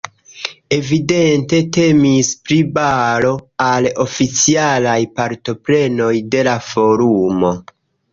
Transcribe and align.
Evidente 0.75 1.57
temis 1.75 2.31
pri 2.47 2.57
baro 2.77 3.33
al 3.65 3.89
oficialaj 4.05 4.95
partoprenoj 5.21 6.11
de 6.37 6.43
la 6.49 6.57
forumo. 6.71 7.53